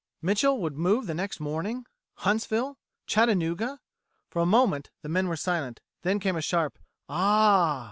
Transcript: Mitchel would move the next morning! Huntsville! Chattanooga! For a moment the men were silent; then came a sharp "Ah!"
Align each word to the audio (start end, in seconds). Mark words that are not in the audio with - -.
Mitchel 0.19 0.57
would 0.59 0.79
move 0.79 1.05
the 1.05 1.13
next 1.13 1.39
morning! 1.39 1.85
Huntsville! 2.15 2.79
Chattanooga! 3.05 3.79
For 4.31 4.41
a 4.41 4.47
moment 4.47 4.89
the 5.03 5.09
men 5.09 5.27
were 5.27 5.35
silent; 5.35 5.79
then 6.01 6.19
came 6.19 6.35
a 6.35 6.41
sharp 6.41 6.79
"Ah!" 7.07 7.79